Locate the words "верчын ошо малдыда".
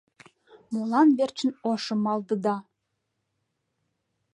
1.17-2.55